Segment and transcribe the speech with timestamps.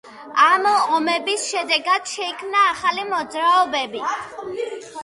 [0.43, 0.63] ამ
[0.95, 4.05] ომების შედეგად შეიქმნა ახალი მოძრაობები.